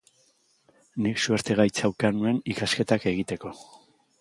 Nik 1.07 1.21
suerte 1.25 1.57
gaitza 1.61 1.91
ukan 1.93 2.17
nuen 2.23 2.43
ikasketak 2.55 3.07
egiteko. 3.13 3.57